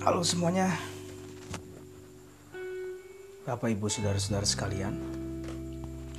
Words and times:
Halo 0.00 0.24
semuanya. 0.24 0.80
Bapak 3.44 3.68
ibu 3.68 3.84
saudara-saudara 3.84 4.48
sekalian 4.48 4.96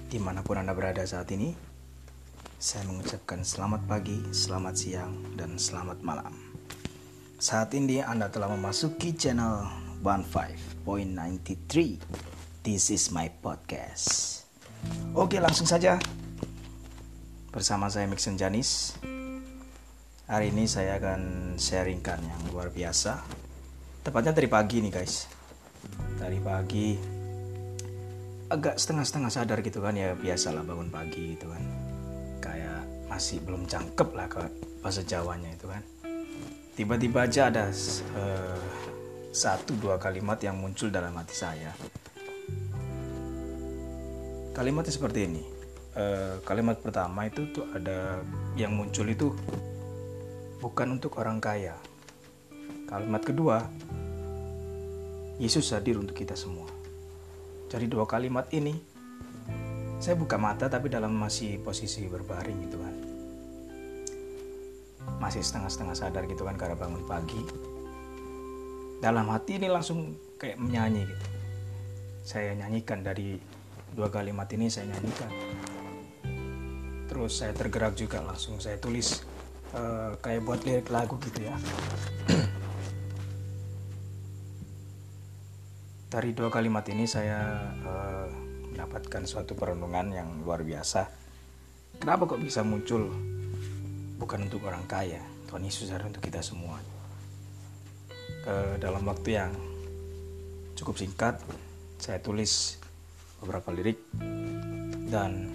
Di 0.05 0.21
mana 0.21 0.45
pun 0.45 0.61
anda 0.61 0.77
berada 0.77 1.01
saat 1.01 1.33
ini 1.33 1.57
Saya 2.61 2.85
mengucapkan 2.85 3.41
selamat 3.41 3.89
pagi, 3.89 4.21
selamat 4.29 4.75
siang, 4.77 5.33
dan 5.33 5.57
selamat 5.57 5.97
malam. 6.05 6.29
Saat 7.41 7.73
ini 7.73 8.05
anda 8.05 8.29
telah 8.29 8.53
memasuki 8.53 9.17
channel 9.17 9.65
15.93 10.05 12.61
This 12.61 12.93
is 12.93 13.09
my 13.09 13.33
podcast. 13.41 14.45
Oke 15.17 15.41
langsung 15.41 15.65
saja. 15.65 15.97
Bersama 17.49 17.89
saya 17.89 18.05
Mixon 18.05 18.37
Janis. 18.37 18.93
Hari 20.29 20.53
ini 20.53 20.69
saya 20.69 21.01
akan 21.01 21.57
sharingkan 21.57 22.21
yang 22.21 22.41
luar 22.53 22.69
biasa 22.69 23.40
Tepatnya 24.01 24.33
dari 24.33 24.49
pagi 24.49 24.81
nih 24.81 24.89
guys. 24.89 25.29
Dari 26.17 26.41
pagi. 26.41 26.97
Agak 28.49 28.81
setengah-setengah 28.81 29.31
sadar 29.31 29.61
gitu 29.61 29.79
kan 29.79 29.93
ya 29.93 30.17
Biasalah 30.17 30.65
bangun 30.65 30.89
pagi 30.89 31.37
gitu 31.37 31.53
kan. 31.53 31.61
Kayak 32.41 32.81
masih 33.05 33.45
belum 33.45 33.69
cangkep 33.69 34.09
lah 34.17 34.25
ke 34.25 34.41
bahasa 34.81 35.05
Jawanya 35.05 35.53
itu 35.53 35.69
kan. 35.69 35.85
Tiba-tiba 36.73 37.29
aja 37.29 37.53
ada 37.53 37.69
uh, 37.69 38.61
Satu 39.29 39.77
dua 39.77 40.01
kalimat 40.01 40.41
yang 40.41 40.57
muncul 40.57 40.89
dalam 40.89 41.13
hati 41.13 41.37
saya. 41.37 41.69
Kalimatnya 44.57 44.93
seperti 44.97 45.29
ini. 45.29 45.45
Uh, 45.93 46.41
Kalimat 46.41 46.81
pertama 46.81 47.29
itu 47.29 47.53
tuh 47.53 47.69
ada 47.75 48.17
Yang 48.57 48.71
muncul 48.73 49.05
itu 49.13 49.27
bukan 50.57 50.97
untuk 50.97 51.21
orang 51.21 51.37
kaya. 51.37 51.77
Kalimat 52.91 53.23
kedua, 53.23 53.71
Yesus 55.37 55.71
hadir 55.71 55.95
untuk 55.95 56.17
kita 56.17 56.35
semua. 56.35 56.67
Dari 57.71 57.87
dua 57.87 58.03
kalimat 58.03 58.49
ini, 58.51 58.75
saya 60.01 60.17
buka 60.17 60.35
mata 60.35 60.67
tapi 60.67 60.91
dalam 60.91 61.13
masih 61.15 61.61
posisi 61.63 62.03
berbaring 62.09 62.57
gitu 62.67 62.77
kan. 62.81 62.95
Masih 65.21 65.45
setengah-setengah 65.45 65.95
sadar 65.95 66.23
gitu 66.27 66.43
kan 66.43 66.57
karena 66.57 66.75
bangun 66.75 67.03
pagi. 67.07 67.41
Dalam 68.99 69.29
hati 69.31 69.61
ini 69.61 69.71
langsung 69.71 70.17
kayak 70.41 70.59
menyanyi 70.59 71.07
gitu. 71.07 71.25
Saya 72.21 72.53
nyanyikan 72.53 73.05
dari 73.05 73.39
dua 73.95 74.11
kalimat 74.11 74.49
ini 74.51 74.67
saya 74.67 74.91
nyanyikan. 74.91 75.31
Terus 77.07 77.31
saya 77.39 77.55
tergerak 77.55 77.95
juga 77.95 78.19
langsung 78.23 78.59
saya 78.59 78.75
tulis 78.77 79.23
uh, 79.75 80.15
kayak 80.19 80.41
buat 80.43 80.59
lirik 80.63 80.87
lagu 80.91 81.15
gitu 81.19 81.47
ya 81.47 81.55
dari 86.11 86.35
dua 86.35 86.51
kalimat 86.51 86.83
ini 86.91 87.07
saya 87.07 87.71
uh, 87.87 88.27
mendapatkan 88.67 89.23
suatu 89.23 89.55
perenungan 89.55 90.11
yang 90.11 90.27
luar 90.43 90.59
biasa. 90.59 91.07
Kenapa 92.03 92.27
kok 92.27 92.43
bisa 92.43 92.67
muncul? 92.67 93.07
Bukan 94.19 94.51
untuk 94.51 94.67
orang 94.67 94.83
kaya 94.91 95.23
Tuhan 95.47 95.63
Yesus 95.63 95.87
ada 95.87 96.03
untuk 96.03 96.19
kita 96.19 96.43
semua. 96.43 96.83
Uh, 98.43 98.75
dalam 98.75 99.07
waktu 99.07 99.39
yang 99.39 99.55
cukup 100.75 100.99
singkat 100.99 101.39
saya 101.95 102.19
tulis 102.19 102.75
beberapa 103.39 103.71
lirik 103.71 104.01
dan 105.07 105.47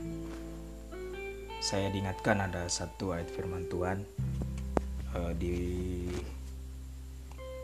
saya 1.61 1.91
diingatkan 1.91 2.41
ada 2.41 2.71
satu 2.71 3.11
ayat 3.11 3.27
firman 3.35 3.67
Tuhan 3.67 4.07
uh, 5.19 5.35
di 5.35 5.59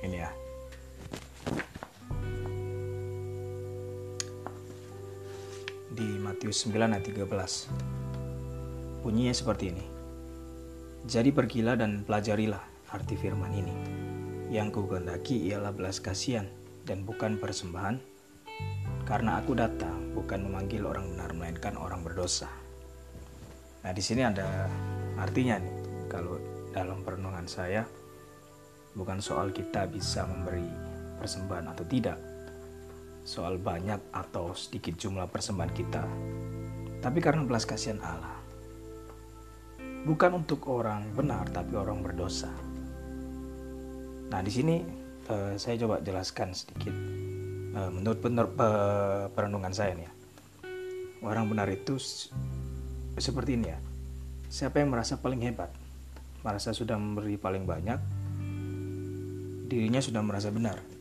ini 0.02 0.18
ya 0.18 0.41
di 5.92 6.16
Matius 6.16 6.64
9 6.64 6.88
ayat 6.88 7.04
13 7.04 9.04
bunyinya 9.04 9.34
seperti 9.34 9.74
ini. 9.74 9.84
Jadi 11.04 11.34
pergilah 11.34 11.76
dan 11.76 12.06
pelajarilah 12.06 12.62
arti 12.94 13.18
firman 13.18 13.52
ini. 13.52 13.74
Yang 14.48 14.78
kehendaki 14.78 15.50
ialah 15.50 15.74
belas 15.74 15.98
kasihan 15.98 16.46
dan 16.88 17.04
bukan 17.04 17.36
persembahan. 17.36 17.98
Karena 19.02 19.42
aku 19.42 19.58
datang 19.58 20.14
bukan 20.14 20.46
memanggil 20.46 20.86
orang 20.86 21.10
benar 21.12 21.34
melainkan 21.34 21.74
orang 21.74 22.06
berdosa. 22.06 22.46
Nah, 23.82 23.90
di 23.90 23.98
sini 23.98 24.22
ada 24.22 24.70
artinya 25.18 25.58
nih. 25.58 25.74
Kalau 26.06 26.38
dalam 26.70 27.02
perenungan 27.02 27.48
saya 27.48 27.82
bukan 28.94 29.18
soal 29.18 29.50
kita 29.50 29.90
bisa 29.90 30.22
memberi 30.24 30.64
persembahan 31.18 31.74
atau 31.74 31.84
tidak. 31.84 32.31
Soal 33.22 33.62
banyak 33.62 34.02
atau 34.10 34.50
sedikit 34.58 34.98
jumlah 34.98 35.30
persembahan 35.30 35.72
kita. 35.72 36.02
Tapi 36.98 37.18
karena 37.22 37.46
belas 37.46 37.62
kasihan 37.62 38.02
Allah. 38.02 38.38
Bukan 40.02 40.42
untuk 40.42 40.66
orang 40.66 41.14
benar 41.14 41.46
tapi 41.54 41.78
orang 41.78 42.02
berdosa. 42.02 42.50
Nah, 44.32 44.40
di 44.42 44.50
sini 44.50 44.82
uh, 45.30 45.54
saya 45.54 45.78
coba 45.78 46.02
jelaskan 46.02 46.50
sedikit 46.50 46.90
uh, 47.78 47.90
menurut 47.94 48.18
benar, 48.18 48.46
uh, 48.58 49.30
perenungan 49.30 49.70
saya 49.70 49.94
nih 49.94 50.06
ya. 50.06 50.12
Orang 51.22 51.46
benar 51.46 51.70
itu 51.70 52.02
seperti 53.14 53.54
ini 53.54 53.70
ya. 53.70 53.78
Siapa 54.50 54.82
yang 54.82 54.90
merasa 54.90 55.22
paling 55.22 55.38
hebat, 55.46 55.70
merasa 56.42 56.74
sudah 56.74 56.98
memberi 56.98 57.38
paling 57.38 57.62
banyak, 57.62 58.00
dirinya 59.70 60.02
sudah 60.02 60.20
merasa 60.20 60.50
benar. 60.50 60.91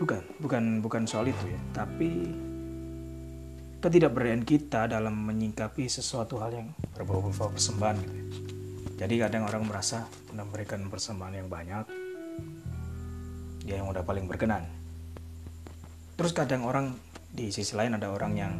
Bukan, 0.00 0.24
bukan 0.40 0.64
bukan 0.80 1.02
soal 1.04 1.28
itu 1.28 1.44
ya, 1.44 1.60
tapi 1.76 2.24
ketidakberdayaan 3.84 4.48
kita 4.48 4.88
dalam 4.88 5.12
menyingkapi 5.28 5.88
sesuatu 5.92 6.40
hal 6.40 6.56
yang 6.56 6.68
berbau-bau 6.96 7.52
persembahan 7.52 7.96
gitu 8.00 8.14
ya. 8.16 8.26
Jadi 9.04 9.14
kadang 9.20 9.44
orang 9.44 9.68
merasa 9.68 10.08
memberikan 10.32 10.88
persembahan 10.88 11.44
yang 11.44 11.48
banyak, 11.52 11.84
dia 13.64 13.80
yang 13.80 13.92
udah 13.92 14.00
paling 14.00 14.24
berkenan. 14.24 14.64
Terus 16.16 16.32
kadang 16.32 16.64
orang 16.64 16.96
di 17.32 17.48
sisi 17.52 17.76
lain 17.76 17.96
ada 17.96 18.12
orang 18.12 18.32
yang 18.36 18.52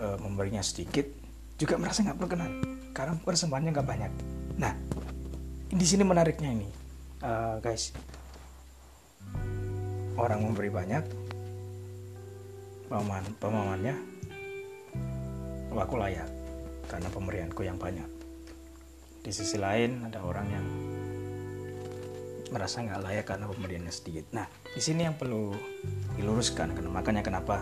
uh, 0.00 0.16
memberinya 0.20 0.60
sedikit 0.60 1.08
juga 1.56 1.80
merasa 1.80 2.04
nggak 2.04 2.20
berkenan 2.20 2.52
karena 2.92 3.16
persembahannya 3.20 3.70
nggak 3.72 3.88
banyak. 3.88 4.12
Nah, 4.60 4.72
di 5.72 5.86
sini 5.88 6.04
menariknya 6.04 6.52
ini, 6.52 6.68
uh, 7.24 7.60
guys. 7.64 7.92
Orang 10.16 10.48
memberi 10.48 10.72
banyak, 10.72 11.04
paman 12.88 13.24
pemamannya, 13.36 13.94
oh, 15.72 15.80
aku 15.80 16.00
layak 16.00 16.28
karena 16.88 17.08
pemberianku 17.12 17.60
yang 17.60 17.76
banyak. 17.76 18.08
Di 19.20 19.28
sisi 19.28 19.60
lain 19.60 20.08
ada 20.08 20.24
orang 20.24 20.46
yang 20.48 20.66
merasa 22.48 22.80
nggak 22.80 23.02
layak 23.02 23.24
karena 23.28 23.44
pemberiannya 23.50 23.92
sedikit. 23.92 24.32
Nah, 24.32 24.46
di 24.48 24.80
sini 24.80 25.04
yang 25.04 25.18
perlu 25.18 25.52
diluruskan, 26.16 26.72
karena 26.72 26.88
makanya 26.88 27.20
kenapa 27.20 27.60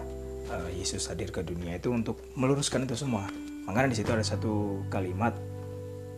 uh, 0.52 0.70
Yesus 0.70 1.08
hadir 1.08 1.32
ke 1.32 1.40
dunia 1.42 1.80
itu 1.80 1.90
untuk 1.90 2.20
meluruskan 2.36 2.84
itu 2.84 2.94
semua. 2.94 3.26
Makanya 3.64 3.90
di 3.90 3.96
situ 3.96 4.12
ada 4.12 4.22
satu 4.22 4.84
kalimat 4.92 5.32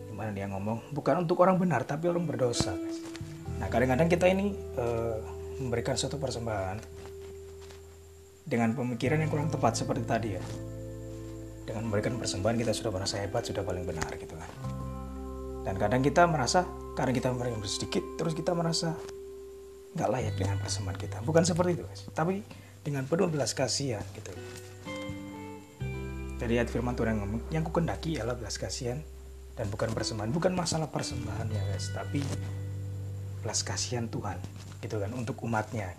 di 0.07 0.13
mana 0.13 0.35
dia 0.35 0.51
ngomong 0.51 0.91
bukan 0.91 1.23
untuk 1.23 1.39
orang 1.41 1.55
benar 1.55 1.87
tapi 1.87 2.11
orang 2.11 2.27
berdosa. 2.27 2.75
Nah 3.57 3.67
kadang-kadang 3.71 4.11
kita 4.11 4.27
ini 4.27 4.51
uh, 4.75 5.36
memberikan 5.57 5.97
suatu 5.97 6.21
persembahan 6.21 6.77
dengan 8.47 8.71
pemikiran 8.77 9.19
yang 9.19 9.29
kurang 9.29 9.49
tepat 9.51 9.75
seperti 9.75 10.03
tadi 10.07 10.29
ya. 10.37 10.43
Dengan 11.67 11.91
memberikan 11.91 12.15
persembahan 12.15 12.55
kita 12.55 12.71
sudah 12.71 12.91
merasa 12.95 13.19
hebat, 13.19 13.43
sudah 13.43 13.61
paling 13.65 13.83
benar 13.83 14.07
gitu 14.15 14.39
kan. 14.39 14.51
Dan 15.67 15.75
kadang 15.75 15.99
kita 15.99 16.23
merasa 16.23 16.63
karena 16.95 17.11
kita 17.11 17.27
memberikan 17.35 17.59
sedikit, 17.67 18.03
terus 18.15 18.31
kita 18.31 18.55
merasa 18.55 18.95
nggak 19.91 20.09
layak 20.09 20.35
dengan 20.39 20.57
persembahan 20.63 20.95
kita. 20.95 21.17
Bukan 21.27 21.43
seperti 21.43 21.75
itu, 21.75 21.83
guys. 21.83 22.07
Tapi 22.15 22.39
dengan 22.87 23.03
penuh 23.03 23.27
belas 23.27 23.51
kasihan 23.51 24.05
gitu. 24.15 24.31
Jadi 26.37 26.53
ayat 26.55 26.69
firman 26.71 26.95
Tuhan 26.95 27.17
yang 27.17 27.19
ngomong, 27.25 27.41
yang 27.51 27.63
ku 27.67 27.75
kendaki 27.75 28.15
ialah 28.15 28.37
belas 28.37 28.55
kasihan 28.55 29.03
dan 29.57 29.67
bukan 29.73 29.89
persembahan, 29.91 30.31
bukan 30.31 30.53
masalah 30.53 30.87
persembahan 30.87 31.49
ya 31.49 31.61
guys, 31.73 31.89
tapi 31.91 32.21
belas 33.47 33.63
kasihan 33.63 34.11
Tuhan 34.11 34.35
gitu 34.83 34.99
kan 34.99 35.07
untuk 35.15 35.39
umatnya. 35.47 35.95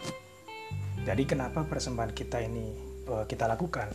Jadi 1.08 1.24
kenapa 1.24 1.64
persembahan 1.64 2.12
kita 2.12 2.44
ini 2.44 2.76
uh, 3.08 3.24
kita 3.24 3.48
lakukan? 3.48 3.88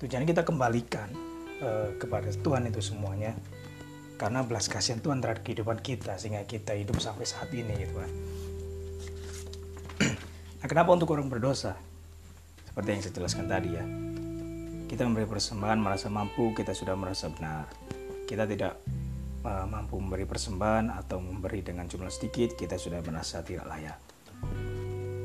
Tujuannya 0.00 0.24
kita 0.24 0.40
kembalikan 0.40 1.12
uh, 1.60 1.92
kepada 2.00 2.32
Tuhan 2.32 2.64
itu 2.72 2.80
semuanya 2.80 3.36
karena 4.16 4.40
belas 4.40 4.72
kasihan 4.72 5.04
Tuhan 5.04 5.20
terhadap 5.20 5.44
kehidupan 5.44 5.84
kita 5.84 6.16
sehingga 6.16 6.48
kita 6.48 6.72
hidup 6.72 6.96
sampai 6.96 7.28
saat 7.28 7.52
ini 7.52 7.76
gitu 7.76 8.00
kan. 8.00 8.10
nah, 10.64 10.66
kenapa 10.72 10.96
untuk 10.96 11.12
orang 11.12 11.28
berdosa? 11.28 11.76
Seperti 12.72 12.88
yang 12.88 13.02
saya 13.04 13.14
jelaskan 13.20 13.44
tadi 13.52 13.68
ya. 13.76 13.84
Kita 14.88 15.04
memberi 15.04 15.28
persembahan 15.28 15.76
merasa 15.76 16.08
mampu, 16.08 16.56
kita 16.56 16.72
sudah 16.72 16.96
merasa 16.96 17.28
benar. 17.28 17.68
Kita 18.24 18.48
tidak 18.48 18.80
mampu 19.44 20.00
memberi 20.00 20.24
persembahan 20.24 20.88
atau 20.88 21.20
memberi 21.20 21.60
dengan 21.60 21.84
jumlah 21.84 22.08
sedikit, 22.08 22.56
kita 22.56 22.80
sudah 22.80 23.04
merasa 23.04 23.44
tidak 23.44 23.68
layak. 23.68 24.00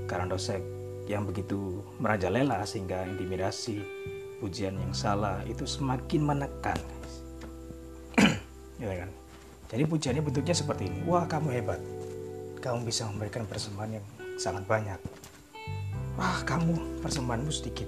karena 0.10 0.26
dosa 0.26 0.58
yang 1.06 1.22
begitu 1.22 1.86
merajalela 2.02 2.66
sehingga 2.66 3.06
intimidasi 3.06 3.78
pujian 4.42 4.74
yang 4.74 4.90
salah 4.90 5.46
itu 5.46 5.70
semakin 5.70 6.26
menekan 6.26 6.80
ya 8.82 9.06
kan? 9.06 9.10
Jadi 9.70 9.84
pujiannya 9.86 10.26
bentuknya 10.26 10.58
seperti 10.58 10.90
ini. 10.90 11.06
Wah 11.06 11.30
kamu 11.30 11.54
hebat. 11.54 11.78
Kamu 12.58 12.90
bisa 12.90 13.06
memberikan 13.06 13.46
persembahan 13.46 14.02
yang 14.02 14.06
sangat 14.42 14.66
banyak. 14.66 14.98
Wah 16.18 16.42
kamu 16.42 17.06
persembahanmu 17.06 17.54
sedikit. 17.54 17.86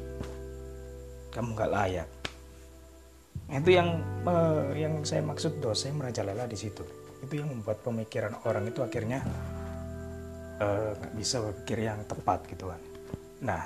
Kamu 1.33 1.57
nggak 1.57 1.73
layak 1.73 2.20
itu 3.51 3.75
yang 3.75 3.99
uh, 4.23 4.71
yang 4.71 5.03
saya 5.03 5.19
maksud 5.19 5.59
dosa 5.59 5.91
yang 5.91 5.99
merajalela 5.99 6.47
di 6.47 6.55
situ. 6.55 6.87
Itu 7.19 7.43
yang 7.43 7.51
membuat 7.51 7.83
pemikiran 7.83 8.39
orang 8.47 8.71
itu 8.71 8.81
akhirnya 8.81 9.21
eh, 10.57 10.89
nggak 10.95 11.13
uh, 11.13 11.17
bisa 11.19 11.43
berpikir 11.43 11.85
yang 11.85 11.99
tepat 12.07 12.47
gitu 12.47 12.71
kan. 12.71 12.81
Nah 13.43 13.61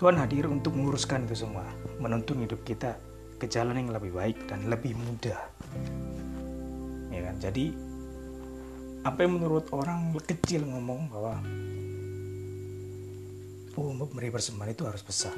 Tuhan 0.00 0.16
hadir 0.16 0.48
untuk 0.48 0.72
menguruskan 0.72 1.28
itu 1.28 1.44
semua 1.44 1.68
menuntun 2.00 2.40
hidup 2.42 2.64
kita 2.64 2.96
ke 3.36 3.46
jalan 3.46 3.76
yang 3.76 3.92
lebih 3.92 4.16
baik 4.16 4.38
dan 4.48 4.66
lebih 4.66 4.96
mudah. 4.96 5.38
Ya 7.12 7.20
kan? 7.28 7.36
Jadi 7.38 7.70
apa 9.04 9.18
yang 9.22 9.38
menurut 9.38 9.68
orang 9.70 10.16
kecil 10.24 10.64
ngomong 10.66 11.12
bahwa 11.12 11.38
oh 13.78 13.92
memberi 13.94 14.32
persembahan 14.32 14.72
itu 14.72 14.82
harus 14.88 15.04
besar. 15.04 15.36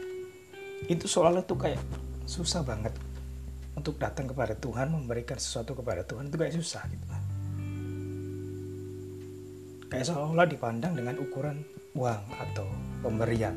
Itu 0.89 1.05
soalnya 1.11 1.45
tuh 1.45 1.61
kayak 1.61 1.83
susah 2.25 2.65
banget 2.65 3.10
untuk 3.81 3.97
datang 3.97 4.29
kepada 4.29 4.53
Tuhan 4.53 4.93
memberikan 4.93 5.41
sesuatu 5.41 5.73
kepada 5.73 6.05
Tuhan 6.05 6.29
itu 6.29 6.37
kayak 6.37 6.53
susah 6.53 6.85
gitu. 6.93 7.05
Kayak 9.89 10.05
seolah 10.13 10.45
dipandang 10.45 10.93
dengan 10.93 11.17
ukuran 11.17 11.65
uang 11.97 12.23
atau 12.37 12.69
pemberian. 13.01 13.57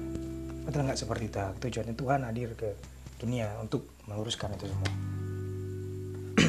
Padahal 0.63 0.87
nggak 0.87 0.99
seperti 1.03 1.27
itu? 1.27 1.43
Tujuannya 1.59 1.95
Tuhan 1.99 2.19
hadir 2.23 2.55
ke 2.55 2.71
dunia 3.19 3.51
untuk 3.59 3.83
meluruskan 4.07 4.55
itu 4.55 4.71
semua. 4.71 4.91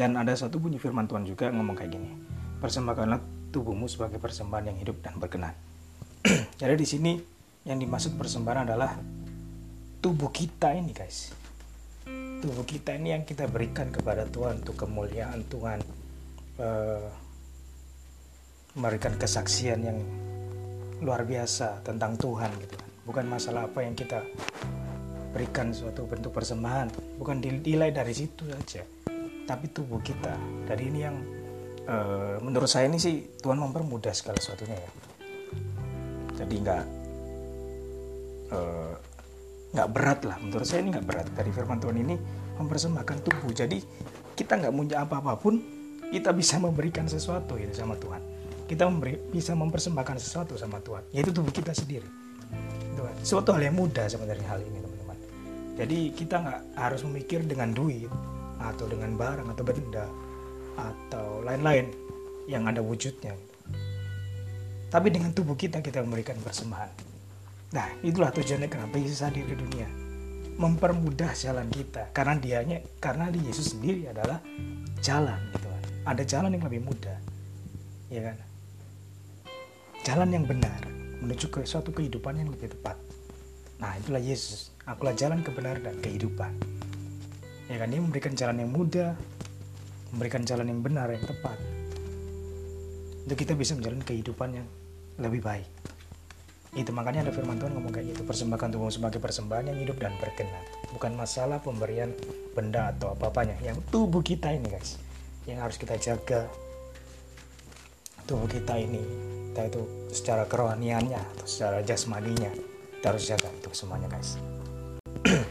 Dan 0.00 0.16
ada 0.16 0.32
satu 0.32 0.56
bunyi 0.56 0.80
firman 0.80 1.04
Tuhan 1.04 1.28
juga 1.28 1.52
ngomong 1.52 1.76
kayak 1.76 1.92
gini 1.92 2.10
persembahkanlah 2.64 3.52
tubuhmu 3.52 3.84
sebagai 3.84 4.16
persembahan 4.16 4.72
yang 4.72 4.80
hidup 4.80 5.04
dan 5.04 5.20
berkenan. 5.20 5.52
Jadi 6.60 6.74
di 6.80 6.86
sini 6.88 7.12
yang 7.68 7.76
dimaksud 7.76 8.16
persembahan 8.16 8.64
adalah 8.64 8.96
tubuh 10.00 10.32
kita 10.32 10.72
ini 10.72 10.96
guys 10.96 11.43
tubuh 12.44 12.68
kita 12.68 12.92
ini 13.00 13.16
yang 13.16 13.24
kita 13.24 13.48
berikan 13.48 13.88
kepada 13.88 14.28
Tuhan 14.28 14.60
untuk 14.60 14.76
kemuliaan 14.76 15.40
Tuhan. 15.48 15.80
Uh, 16.60 17.08
memberikan 18.76 19.16
kesaksian 19.16 19.80
yang 19.80 19.98
luar 21.00 21.24
biasa 21.24 21.80
tentang 21.80 22.20
Tuhan 22.20 22.52
gitu 22.60 22.74
kan. 22.76 22.90
Bukan 23.08 23.24
masalah 23.24 23.64
apa 23.64 23.80
yang 23.80 23.96
kita 23.96 24.20
berikan 25.32 25.72
suatu 25.72 26.04
bentuk 26.04 26.36
persembahan. 26.36 27.16
Bukan 27.16 27.40
dinilai 27.40 27.94
dari 27.94 28.12
situ 28.12 28.44
saja. 28.44 28.84
Tapi 29.48 29.66
tubuh 29.72 30.04
kita. 30.04 30.36
Dari 30.68 30.90
ini 30.90 31.00
yang 31.00 31.16
uh, 31.88 32.36
menurut 32.44 32.68
saya 32.68 32.92
ini 32.92 33.00
sih 33.00 33.24
Tuhan 33.40 33.56
mempermudah 33.56 34.12
segala 34.12 34.36
sesuatunya 34.36 34.76
ya. 34.76 34.90
Jadi 36.44 36.54
nggak 36.60 36.84
uh, 38.52 38.92
nggak 39.74 39.88
berat 39.90 40.20
lah. 40.22 40.38
Menurut 40.38 40.64
saya 40.64 40.86
ini 40.86 40.94
nggak 40.94 41.06
berat. 41.06 41.26
Dari 41.34 41.50
firman 41.50 41.82
Tuhan 41.82 41.98
ini 41.98 42.14
mempersembahkan 42.62 43.16
tubuh. 43.26 43.50
Jadi 43.50 43.82
kita 44.38 44.62
nggak 44.62 44.72
punya 44.72 45.02
apa-apapun 45.02 45.54
kita 46.14 46.30
bisa 46.30 46.62
memberikan 46.62 47.10
sesuatu 47.10 47.58
itu 47.58 47.74
sama 47.74 47.98
Tuhan. 47.98 48.22
Kita 48.70 48.86
memberi, 48.86 49.18
bisa 49.18 49.52
mempersembahkan 49.58 50.16
sesuatu 50.22 50.54
sama 50.54 50.78
Tuhan. 50.78 51.02
Yaitu 51.10 51.34
tubuh 51.34 51.50
kita 51.50 51.74
sendiri. 51.74 52.06
Tuhan. 52.94 53.14
suatu 53.26 53.50
hal 53.50 53.66
yang 53.66 53.74
mudah 53.74 54.06
sebenarnya 54.06 54.46
hal 54.46 54.62
ini 54.62 54.78
teman-teman. 54.78 55.18
Jadi 55.74 55.98
kita 56.14 56.38
nggak 56.38 56.60
harus 56.78 57.02
memikir 57.02 57.42
dengan 57.42 57.74
duit 57.74 58.06
atau 58.62 58.86
dengan 58.86 59.18
barang 59.18 59.50
atau 59.50 59.64
benda 59.66 60.06
atau 60.78 61.42
lain-lain 61.42 61.90
yang 62.46 62.70
ada 62.70 62.78
wujudnya. 62.78 63.34
Tapi 64.86 65.08
dengan 65.10 65.34
tubuh 65.34 65.58
kita 65.58 65.82
kita 65.82 66.06
memberikan 66.06 66.38
persembahan 66.38 67.13
Nah, 67.74 67.90
itulah 68.06 68.30
tujuannya 68.30 68.70
kenapa 68.70 68.94
Yesus 69.02 69.26
hadir 69.26 69.42
di 69.50 69.58
dunia. 69.58 69.90
Mempermudah 70.54 71.34
jalan 71.34 71.66
kita 71.74 72.14
karena 72.14 72.38
dianya 72.38 72.78
karena 73.02 73.26
di 73.34 73.42
Yesus 73.42 73.74
sendiri 73.74 74.06
adalah 74.06 74.38
jalan 75.02 75.42
gitu 75.50 75.66
kan. 75.66 75.82
Ada 76.14 76.22
jalan 76.22 76.54
yang 76.54 76.62
lebih 76.70 76.86
mudah. 76.86 77.18
Ya 78.14 78.30
kan? 78.30 78.38
Jalan 80.06 80.30
yang 80.30 80.46
benar 80.46 80.86
menuju 81.18 81.50
ke 81.50 81.66
suatu 81.66 81.90
kehidupan 81.90 82.38
yang 82.38 82.54
lebih 82.54 82.70
tepat. 82.70 82.94
Nah, 83.82 83.98
itulah 83.98 84.22
Yesus. 84.22 84.70
Akulah 84.86 85.18
jalan 85.18 85.42
kebenaran 85.42 85.82
dan 85.82 85.98
kehidupan. 85.98 86.54
Ya 87.66 87.80
kan, 87.80 87.90
dia 87.90 87.98
memberikan 87.98 88.38
jalan 88.38 88.60
yang 88.62 88.70
mudah, 88.70 89.18
memberikan 90.14 90.46
jalan 90.46 90.70
yang 90.70 90.78
benar, 90.84 91.10
yang 91.10 91.24
tepat. 91.26 91.58
Untuk 93.24 93.34
kita 93.40 93.56
bisa 93.56 93.74
menjalani 93.74 94.04
kehidupan 94.04 94.62
yang 94.62 94.68
lebih 95.18 95.40
baik 95.40 95.93
itu 96.74 96.90
makanya 96.90 97.30
ada 97.30 97.32
firman 97.32 97.54
Tuhan 97.54 97.70
ngomong 97.78 97.94
kayak 97.94 98.06
gitu. 98.10 98.26
Persembahkan 98.26 98.74
tubuh 98.74 98.90
sebagai 98.90 99.22
persembahan 99.22 99.70
yang 99.70 99.78
hidup 99.78 100.02
dan 100.02 100.10
berkenan. 100.18 100.58
Bukan 100.90 101.14
masalah 101.14 101.62
pemberian 101.62 102.10
benda 102.50 102.90
atau 102.90 103.14
apa-apanya. 103.14 103.54
Yang 103.62 103.78
tubuh 103.94 104.26
kita 104.26 104.50
ini 104.50 104.66
guys. 104.66 104.98
Yang 105.46 105.58
harus 105.62 105.78
kita 105.78 105.94
jaga. 106.02 106.50
Tubuh 108.26 108.50
kita 108.50 108.74
ini 108.74 109.04
kita 109.54 109.70
itu 109.70 109.86
secara 110.10 110.50
kerohaniannya 110.50 111.20
atau 111.38 111.46
secara 111.46 111.78
jasmaninya 111.86 112.50
kita 112.98 113.06
harus 113.14 113.22
jaga 113.30 113.46
itu 113.54 113.70
semuanya 113.70 114.10
guys. 114.10 114.34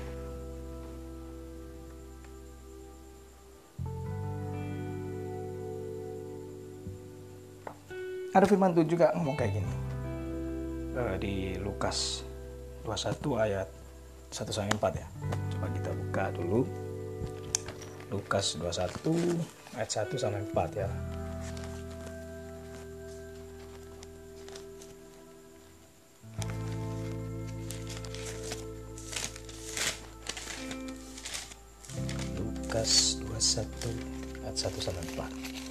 Ada 8.36 8.44
firman 8.50 8.75
Tuhan 8.75 8.90
juga 8.92 9.16
ngomong 9.16 9.40
kayak 9.40 9.62
gini 9.62 9.93
uh, 10.98 11.16
di 11.18 11.57
Lukas 11.57 12.22
21 12.86 13.38
ayat 13.40 13.70
1 14.34 14.50
sampai 14.50 14.74
4 14.77 15.01
ya. 15.01 15.08
Coba 15.53 15.67
kita 15.70 15.91
buka 15.94 16.25
dulu. 16.34 16.62
Lukas 18.10 18.58
21 18.58 19.77
ayat 19.77 19.89
1 19.89 20.17
sampai 20.17 20.41
4 20.41 20.82
ya. 20.82 20.89
Lukas 32.38 33.22
21 33.22 34.46
ayat 34.46 34.56
1 34.58 34.82
sampai 34.82 35.06
4. 35.13 35.62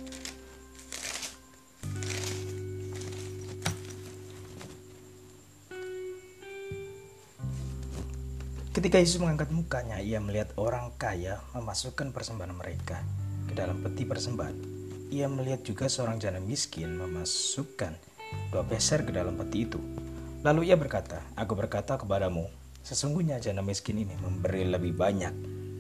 Ketika 8.82 8.98
Yesus 8.98 9.22
mengangkat 9.22 9.54
mukanya, 9.54 10.02
ia 10.02 10.18
melihat 10.18 10.58
orang 10.58 10.90
kaya 10.98 11.38
memasukkan 11.54 12.10
persembahan 12.10 12.50
mereka 12.50 12.98
ke 13.46 13.54
dalam 13.54 13.78
peti 13.78 14.02
persembahan. 14.02 14.58
Ia 15.06 15.30
melihat 15.30 15.62
juga 15.62 15.86
seorang 15.86 16.18
janda 16.18 16.42
miskin 16.42 16.98
memasukkan 16.98 17.94
dua 18.50 18.66
peser 18.66 19.06
ke 19.06 19.14
dalam 19.14 19.38
peti 19.38 19.70
itu. 19.70 19.78
Lalu 20.42 20.66
ia 20.66 20.74
berkata, 20.74 21.22
Aku 21.38 21.54
berkata 21.54 21.94
kepadamu, 21.94 22.50
sesungguhnya 22.82 23.38
janda 23.38 23.62
miskin 23.62 24.02
ini 24.02 24.18
memberi 24.18 24.66
lebih 24.66 24.98
banyak 24.98 25.30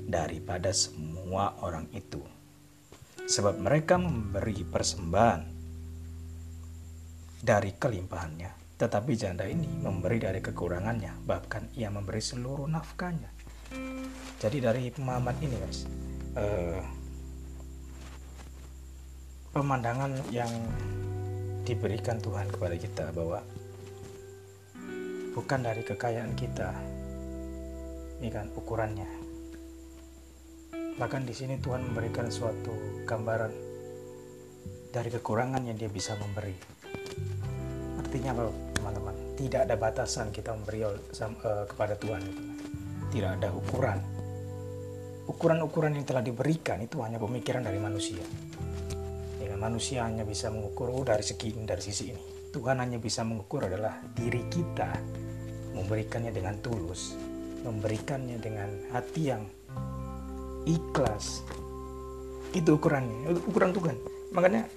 daripada 0.06 0.70
semua 0.70 1.58
orang 1.58 1.90
itu. 1.90 2.22
Sebab 3.26 3.58
mereka 3.58 3.98
memberi 3.98 4.62
persembahan 4.62 5.42
dari 7.42 7.74
kelimpahannya 7.74 8.61
tetapi 8.82 9.14
janda 9.14 9.46
ini 9.46 9.70
memberi 9.78 10.18
dari 10.18 10.42
kekurangannya, 10.42 11.22
bahkan 11.22 11.70
ia 11.78 11.86
memberi 11.86 12.18
seluruh 12.18 12.66
nafkahnya. 12.66 13.30
Jadi 14.42 14.58
dari 14.58 14.90
pemahaman 14.90 15.38
ini 15.38 15.54
guys, 15.54 15.86
eh, 16.34 16.82
pemandangan 19.54 20.18
yang 20.34 20.50
diberikan 21.62 22.18
Tuhan 22.18 22.50
kepada 22.50 22.74
kita 22.74 23.14
bahwa 23.14 23.46
bukan 25.38 25.60
dari 25.62 25.86
kekayaan 25.86 26.34
kita, 26.34 26.74
ini 28.18 28.34
kan 28.34 28.50
ukurannya. 28.50 29.06
Bahkan 30.98 31.22
di 31.22 31.34
sini 31.38 31.54
Tuhan 31.62 31.86
memberikan 31.86 32.26
suatu 32.34 33.06
gambaran 33.06 33.54
dari 34.90 35.06
kekurangan 35.14 35.70
yang 35.70 35.78
Dia 35.78 35.86
bisa 35.86 36.18
memberi. 36.18 36.58
Artinya 38.02 38.34
apa? 38.34 38.61
Tidak 39.38 39.68
ada 39.68 39.74
batasan 39.78 40.34
kita 40.34 40.52
memberi 40.52 40.84
uh, 40.84 41.64
kepada 41.68 41.94
Tuhan 41.96 42.20
gitu. 42.22 42.42
tidak 43.16 43.30
ada 43.40 43.48
ukuran 43.52 43.98
ukuran-ukuran 45.30 45.96
yang 45.96 46.04
telah 46.04 46.24
diberikan 46.24 46.82
itu 46.82 46.98
hanya 47.00 47.16
pemikiran 47.16 47.62
dari 47.64 47.78
manusia 47.78 48.20
ya, 49.40 49.54
manusia 49.56 50.04
hanya 50.04 50.26
bisa 50.26 50.50
mengukur 50.50 50.90
oh, 50.92 51.06
dari 51.06 51.22
segi 51.22 51.54
dari 51.62 51.82
sisi 51.82 52.04
ini 52.10 52.22
Tuhan 52.52 52.84
hanya 52.84 53.00
bisa 53.00 53.24
mengukur 53.24 53.64
adalah 53.64 53.96
diri 54.12 54.44
kita 54.52 54.92
memberikannya 55.72 56.32
dengan 56.36 56.60
tulus, 56.60 57.16
memberikannya 57.64 58.36
dengan 58.36 58.68
hati 58.92 59.32
yang 59.32 59.48
ikhlas. 60.68 61.40
Itu 62.52 62.76
ukurannya, 62.76 63.32
ukuran 63.48 63.72
Tuhan. 63.72 63.96
Makanya 64.36 64.68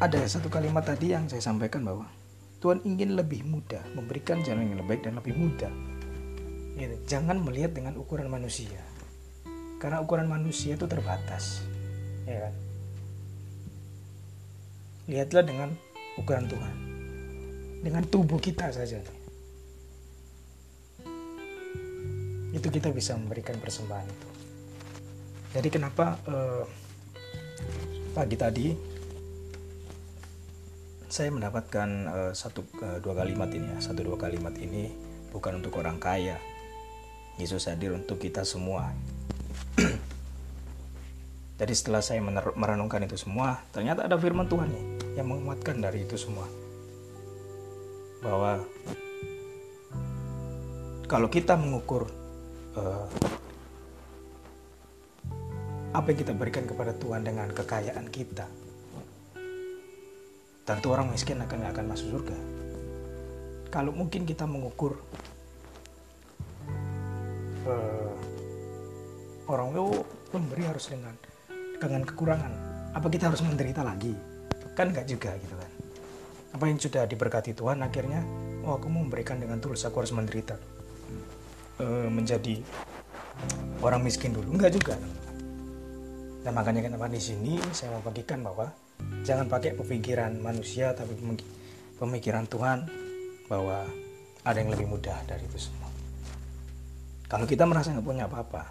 ada 0.00 0.18
satu 0.24 0.48
kalimat 0.48 0.88
tadi 0.88 1.12
yang 1.12 1.28
saya 1.28 1.44
sampaikan 1.44 1.84
bahwa 1.84 2.08
Tuhan 2.58 2.82
ingin 2.82 3.14
lebih 3.14 3.46
mudah, 3.46 3.82
memberikan 3.94 4.42
jalan 4.42 4.66
yang 4.66 4.82
lebih 4.82 4.98
baik 4.98 5.02
dan 5.06 5.14
lebih 5.14 5.34
mudah. 5.38 5.70
Gitu. 6.74 6.94
Jangan 7.06 7.38
melihat 7.42 7.74
dengan 7.74 7.94
ukuran 7.98 8.26
manusia, 8.26 8.82
karena 9.78 10.02
ukuran 10.02 10.26
manusia 10.26 10.74
itu 10.74 10.86
terbatas, 10.90 11.62
ya 12.26 12.50
kan? 12.50 12.54
Lihatlah 15.06 15.44
dengan 15.46 15.68
ukuran 16.18 16.50
Tuhan, 16.50 16.74
dengan 17.82 18.02
tubuh 18.06 18.42
kita 18.42 18.74
saja. 18.74 18.98
Itu 22.50 22.68
kita 22.74 22.90
bisa 22.90 23.14
memberikan 23.14 23.54
persembahan 23.62 24.06
itu. 24.06 24.28
Jadi 25.54 25.68
kenapa 25.70 26.18
eh, 26.26 26.64
pagi 28.12 28.36
tadi 28.36 28.97
saya 31.08 31.32
mendapatkan 31.32 31.88
uh, 32.04 32.32
satu 32.36 32.68
uh, 32.84 33.00
dua 33.00 33.24
kalimat 33.24 33.48
ini 33.48 33.72
ya. 33.72 33.78
Satu 33.80 34.04
dua 34.04 34.20
kalimat 34.20 34.52
ini 34.60 34.92
bukan 35.32 35.64
untuk 35.64 35.80
orang 35.80 35.96
kaya. 35.96 36.36
Yesus 37.40 37.64
hadir 37.64 37.96
untuk 37.96 38.20
kita 38.20 38.44
semua. 38.44 38.92
Jadi 41.58 41.74
setelah 41.74 42.04
saya 42.04 42.22
merenungkan 42.54 43.02
itu 43.02 43.18
semua 43.18 43.58
ternyata 43.74 44.06
ada 44.06 44.14
firman 44.14 44.46
Tuhan 44.46 44.70
nih 44.70 44.84
yang 45.18 45.26
menguatkan 45.26 45.80
dari 45.80 46.04
itu 46.04 46.14
semua. 46.20 46.46
Bahwa 48.20 48.62
kalau 51.08 51.32
kita 51.32 51.56
mengukur 51.56 52.06
uh, 52.76 53.08
apa 55.96 56.06
yang 56.12 56.18
kita 56.20 56.36
berikan 56.36 56.68
kepada 56.68 56.92
Tuhan 56.94 57.24
dengan 57.24 57.48
kekayaan 57.48 58.06
kita 58.12 58.67
tentu 60.68 60.92
orang 60.92 61.08
miskin 61.08 61.40
akan 61.40 61.72
akan 61.72 61.84
masuk 61.88 62.20
surga. 62.20 62.36
Kalau 63.72 63.88
mungkin 63.88 64.28
kita 64.28 64.44
mengukur 64.44 65.00
uh, 67.64 68.12
orang 69.48 69.72
oh 69.80 70.04
pemberi 70.28 70.68
harus 70.68 70.92
dengan 70.92 71.16
dengan 71.80 72.04
kekurangan, 72.04 72.52
apa 72.92 73.06
kita 73.08 73.32
harus 73.32 73.40
menderita 73.40 73.80
lagi? 73.80 74.12
Kan 74.76 74.92
nggak 74.92 75.08
juga 75.08 75.32
gitu 75.40 75.56
kan. 75.56 75.72
Apa 76.52 76.64
yang 76.68 76.76
sudah 76.76 77.08
diberkati 77.08 77.56
Tuhan 77.56 77.80
akhirnya, 77.80 78.20
oh 78.68 78.76
aku 78.76 78.92
mau 78.92 79.00
memberikan 79.00 79.40
dengan 79.40 79.56
tulus, 79.64 79.88
aku 79.88 80.04
harus 80.04 80.12
menderita. 80.12 80.60
Uh, 81.80 82.10
menjadi 82.12 82.60
orang 83.80 84.04
miskin 84.04 84.36
dulu, 84.36 84.52
enggak 84.52 84.76
juga. 84.76 85.00
Dan 86.44 86.52
makanya 86.52 86.92
kenapa 86.92 87.08
di 87.08 87.22
sini 87.22 87.56
saya 87.72 87.94
mau 87.96 88.02
bagikan 88.04 88.44
bahwa 88.44 88.68
jangan 89.22 89.46
pakai 89.50 89.76
pemikiran 89.76 90.40
manusia 90.40 90.96
tapi 90.96 91.14
pemikiran 91.98 92.48
Tuhan 92.48 92.88
bahwa 93.50 93.84
ada 94.44 94.56
yang 94.56 94.72
lebih 94.72 94.88
mudah 94.88 95.18
dari 95.28 95.44
itu 95.44 95.68
semua. 95.68 95.88
Kalau 97.28 97.44
kita 97.44 97.68
merasa 97.68 97.92
nggak 97.92 98.06
punya 98.06 98.24
apa-apa 98.24 98.64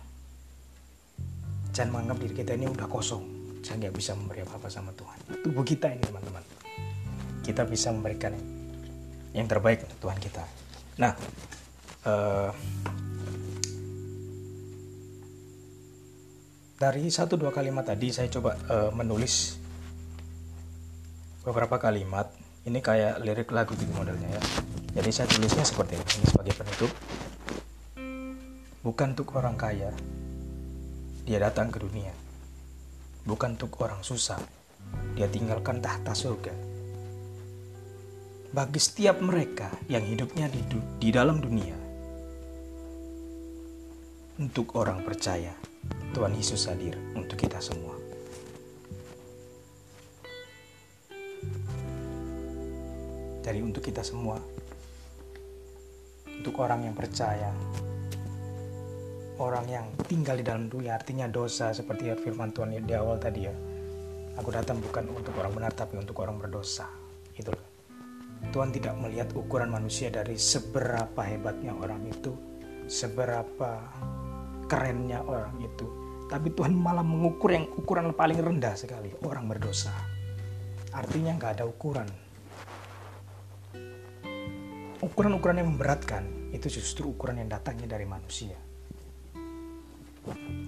jangan 1.76 1.94
menganggap 1.94 2.18
diri 2.26 2.34
kita 2.42 2.52
ini 2.58 2.66
udah 2.66 2.88
kosong. 2.90 3.24
Saya 3.62 3.86
nggak 3.86 3.96
bisa 4.00 4.18
memberi 4.18 4.42
apa-apa 4.42 4.66
sama 4.72 4.90
Tuhan. 4.98 5.46
Tubuh 5.46 5.62
kita 5.62 5.94
ini 5.94 6.02
teman-teman. 6.02 6.42
Kita 7.46 7.68
bisa 7.70 7.94
memberikan 7.94 8.34
yang 9.38 9.46
terbaik 9.46 9.86
untuk 9.86 10.10
Tuhan 10.10 10.18
kita. 10.18 10.44
Nah 10.98 11.14
uh, 12.10 12.50
dari 16.78 17.10
satu 17.14 17.38
dua 17.38 17.54
kalimat 17.54 17.86
tadi 17.86 18.10
saya 18.10 18.30
coba 18.34 18.58
uh, 18.70 18.90
menulis 18.94 19.58
beberapa 21.48 21.80
kalimat 21.80 22.28
ini 22.68 22.84
kayak 22.84 23.24
lirik 23.24 23.56
lagu 23.56 23.72
gitu 23.80 23.88
modelnya 23.96 24.28
ya. 24.28 24.44
Jadi 25.00 25.10
saya 25.16 25.32
tulisnya 25.32 25.64
seperti 25.64 25.96
ini, 25.96 26.04
ini 26.20 26.26
sebagai 26.28 26.54
penutup. 26.60 26.92
Bukan 28.84 29.16
untuk 29.16 29.32
orang 29.40 29.56
kaya 29.56 29.96
dia 31.24 31.40
datang 31.40 31.72
ke 31.72 31.80
dunia. 31.80 32.12
Bukan 33.24 33.56
untuk 33.56 33.80
orang 33.80 34.04
susah 34.04 34.44
dia 35.16 35.32
tinggalkan 35.32 35.80
tahta 35.80 36.12
surga. 36.12 36.52
Bagi 38.52 38.80
setiap 38.84 39.24
mereka 39.24 39.72
yang 39.88 40.04
hidupnya 40.04 40.52
di, 40.52 40.60
di 41.00 41.10
dalam 41.16 41.40
dunia 41.40 41.76
untuk 44.36 44.76
orang 44.76 45.00
percaya 45.04 45.56
Tuhan 46.12 46.36
Yesus 46.36 46.68
hadir 46.68 46.96
untuk 47.16 47.40
kita 47.40 47.60
semua 47.64 48.07
dari 53.48 53.64
untuk 53.64 53.80
kita 53.80 54.04
semua. 54.04 54.36
Untuk 56.28 56.60
orang 56.60 56.84
yang 56.84 56.96
percaya. 57.00 57.48
Orang 59.40 59.72
yang 59.72 59.88
tinggal 60.04 60.36
di 60.36 60.44
dalam 60.44 60.68
dunia 60.68 61.00
artinya 61.00 61.32
dosa 61.32 61.72
seperti 61.72 62.12
firman 62.20 62.52
Tuhan 62.52 62.76
di 62.84 62.92
awal 62.92 63.16
tadi 63.24 63.48
ya. 63.48 63.56
Aku 64.36 64.52
datang 64.52 64.84
bukan 64.84 65.08
untuk 65.16 65.32
orang 65.40 65.56
benar 65.56 65.72
tapi 65.72 65.96
untuk 65.96 66.20
orang 66.20 66.36
berdosa. 66.36 66.92
Itu 67.40 67.56
Tuhan 68.52 68.76
tidak 68.76 69.00
melihat 69.00 69.32
ukuran 69.32 69.72
manusia 69.72 70.12
dari 70.12 70.36
seberapa 70.36 71.22
hebatnya 71.24 71.72
orang 71.72 72.04
itu 72.12 72.36
seberapa 72.92 73.80
kerennya 74.68 75.24
orang 75.24 75.56
itu. 75.64 75.88
Tapi 76.28 76.52
Tuhan 76.52 76.76
malah 76.76 77.06
mengukur 77.06 77.56
yang 77.56 77.66
ukuran 77.80 78.12
paling 78.12 78.44
rendah 78.44 78.76
sekali 78.76 79.16
orang 79.24 79.48
berdosa. 79.48 79.96
Artinya 80.92 81.38
nggak 81.40 81.62
ada 81.62 81.66
ukuran 81.66 82.27
ukuran-ukuran 85.02 85.62
yang 85.62 85.70
memberatkan 85.74 86.52
itu 86.54 86.80
justru 86.82 87.14
ukuran 87.14 87.42
yang 87.44 87.50
datangnya 87.52 87.86
dari 87.98 88.06
manusia. 88.08 88.58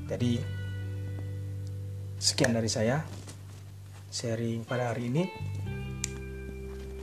Jadi 0.09 0.39
sekian 2.19 2.51
dari 2.55 2.69
saya 2.69 3.01
sharing 4.09 4.65
pada 4.65 4.93
hari 4.93 5.09
ini. 5.09 5.23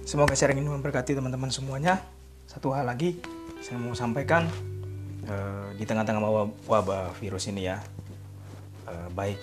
Semoga 0.07 0.39
sharing 0.39 0.63
ini 0.63 0.71
memberkati 0.71 1.19
teman-teman 1.19 1.51
semuanya. 1.51 1.99
Satu 2.47 2.71
hal 2.71 2.87
lagi 2.87 3.19
saya 3.59 3.83
mau 3.83 3.95
sampaikan 3.99 4.47
eh, 5.27 5.69
di 5.75 5.83
tengah-tengah 5.83 6.23
wabah 6.71 7.11
virus 7.19 7.51
ini 7.51 7.67
ya, 7.67 7.83
eh, 8.87 9.09
baik 9.11 9.39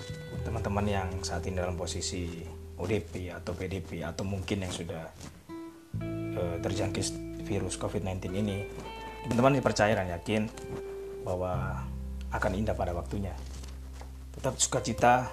teman-teman 0.48 0.86
yang 0.88 1.10
saat 1.20 1.44
ini 1.44 1.60
dalam 1.60 1.76
posisi 1.76 2.48
ODP 2.80 3.32
atau 3.36 3.52
PDP 3.52 4.08
atau 4.08 4.24
mungkin 4.24 4.64
yang 4.64 4.72
sudah 4.72 5.04
eh, 6.00 6.58
terjangkit 6.64 7.33
virus 7.54 7.78
COVID-19 7.78 8.34
ini, 8.34 8.66
teman-teman 9.30 9.62
percaya 9.62 9.94
dan 9.94 10.10
yakin 10.10 10.50
bahwa 11.22 11.86
akan 12.34 12.52
indah 12.58 12.74
pada 12.74 12.98
waktunya. 12.98 13.32
Tetap 14.34 14.58
sukacita, 14.58 15.30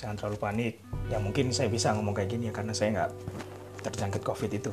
jangan 0.00 0.16
terlalu 0.16 0.38
panik. 0.40 0.74
Ya 1.12 1.20
mungkin 1.20 1.52
saya 1.52 1.68
bisa 1.68 1.92
ngomong 1.92 2.16
kayak 2.16 2.32
gini 2.32 2.48
ya 2.48 2.52
karena 2.56 2.72
saya 2.72 2.88
nggak 2.96 3.10
terjangkit 3.84 4.22
COVID 4.24 4.50
itu. 4.56 4.72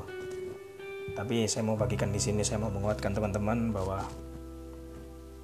Tapi 1.14 1.46
saya 1.52 1.68
mau 1.68 1.76
bagikan 1.76 2.10
di 2.10 2.18
sini, 2.18 2.42
saya 2.42 2.64
mau 2.64 2.72
menguatkan 2.72 3.12
teman-teman 3.12 3.76
bahwa 3.76 4.02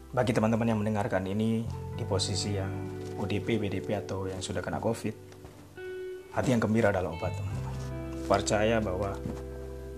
bagi 0.09 0.33
teman-teman 0.33 0.65
yang 0.65 0.79
mendengarkan 0.81 1.21
ini 1.27 1.67
di 1.93 2.03
posisi 2.07 2.57
yang 2.57 2.71
ODP, 3.19 3.59
BDP 3.59 3.93
atau 3.99 4.25
yang 4.25 4.41
sudah 4.41 4.63
kena 4.63 4.81
COVID, 4.81 5.13
hati 6.33 6.49
yang 6.55 6.63
gembira 6.63 6.89
adalah 6.89 7.13
obat 7.13 7.35
teman-teman. 7.35 7.75
Percaya 8.25 8.81
bahwa 8.81 9.13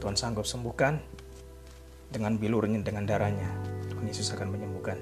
Tuhan 0.01 0.17
sanggup 0.17 0.49
sembuhkan 0.49 0.97
dengan 2.09 2.35
bilurnya, 2.35 2.81
dengan 2.81 3.05
darahnya. 3.05 3.47
Tuhan 3.87 4.09
Yesus 4.09 4.33
akan 4.33 4.49
menyembuhkan. 4.49 4.97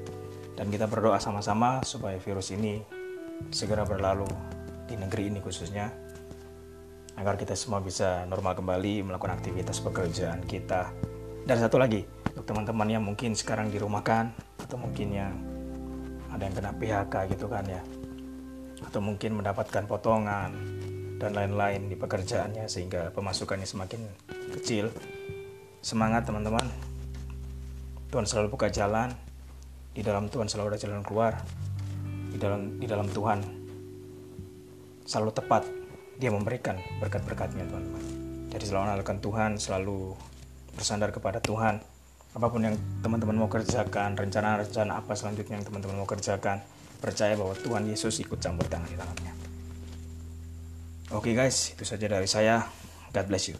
Dan 0.59 0.67
kita 0.67 0.91
berdoa 0.91 1.17
sama-sama 1.23 1.79
supaya 1.87 2.19
virus 2.19 2.51
ini 2.51 2.83
segera 3.47 3.87
berlalu 3.87 4.27
di 4.85 4.99
negeri 4.99 5.31
ini 5.31 5.39
khususnya. 5.39 5.87
Agar 7.15 7.39
kita 7.39 7.55
semua 7.55 7.79
bisa 7.79 8.27
normal 8.27 8.59
kembali 8.59 9.07
melakukan 9.07 9.39
aktivitas 9.39 9.79
pekerjaan 9.79 10.43
kita. 10.43 10.91
Dan 11.47 11.57
satu 11.59 11.79
lagi, 11.79 12.03
untuk 12.35 12.43
teman-teman 12.43 12.87
yang 12.87 13.03
mungkin 13.03 13.35
sekarang 13.35 13.71
dirumahkan, 13.71 14.31
atau 14.59 14.77
mungkin 14.77 15.07
yang 15.15 15.33
ada 16.29 16.45
yang 16.45 16.55
kena 16.55 16.71
PHK 16.75 17.15
gitu 17.35 17.47
kan 17.47 17.65
ya. 17.67 17.81
Atau 18.83 19.03
mungkin 19.03 19.39
mendapatkan 19.39 19.83
potongan, 19.83 20.78
dan 21.19 21.35
lain-lain 21.35 21.91
di 21.91 21.99
pekerjaannya 21.99 22.71
sehingga 22.71 23.11
pemasukannya 23.11 23.67
semakin 23.67 24.01
kecil. 24.55 24.87
Semangat 25.83 26.23
teman-teman. 26.23 26.63
Tuhan 28.09 28.25
selalu 28.25 28.55
buka 28.55 28.71
jalan. 28.71 29.11
Di 29.91 29.99
dalam 29.99 30.31
Tuhan 30.31 30.47
selalu 30.47 30.73
ada 30.73 30.79
jalan 30.79 31.03
keluar. 31.03 31.35
Di 32.31 32.39
dalam 32.39 32.79
di 32.79 32.87
dalam 32.87 33.11
Tuhan 33.11 33.43
selalu 35.03 35.31
tepat 35.35 35.67
dia 36.15 36.31
memberikan 36.31 36.79
berkat-berkatnya 37.03 37.67
teman-teman. 37.67 38.03
Jadi 38.49 38.63
selalu 38.65 38.83
andalkan 38.89 39.19
Tuhan, 39.19 39.51
selalu 39.59 40.15
bersandar 40.73 41.11
kepada 41.11 41.43
Tuhan. 41.43 41.83
Apa 42.33 42.47
pun 42.47 42.61
yang 42.63 42.75
teman-teman 43.01 43.35
mau 43.35 43.49
kerjakan, 43.51 44.15
rencana-rencana 44.15 44.95
apa 44.95 45.13
selanjutnya 45.17 45.59
yang 45.59 45.65
teman-teman 45.65 45.99
mau 45.99 46.09
kerjakan, 46.09 46.61
percaya 47.01 47.33
bahwa 47.35 47.57
Tuhan 47.57 47.89
Yesus 47.89 48.21
ikut 48.21 48.37
campur 48.37 48.69
tangan 48.69 48.87
di 48.87 48.97
dalamnya. 48.97 49.48
Oke 51.09 51.33
okay 51.33 51.41
guys, 51.41 51.73
itu 51.73 51.81
saja 51.81 52.05
dari 52.05 52.29
saya. 52.29 52.69
God 53.09 53.25
bless 53.33 53.49
you. 53.49 53.57